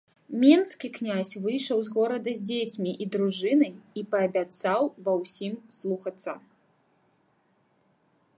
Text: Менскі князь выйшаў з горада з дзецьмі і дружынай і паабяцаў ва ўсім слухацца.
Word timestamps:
Менскі 0.43 0.89
князь 0.95 1.33
выйшаў 1.43 1.79
з 1.89 1.93
горада 1.97 2.31
з 2.39 2.47
дзецьмі 2.53 2.91
і 3.05 3.09
дружынай 3.17 3.73
і 4.03 4.05
паабяцаў 4.15 4.81
ва 5.07 5.13
ўсім 5.21 5.55
слухацца. 5.79 6.31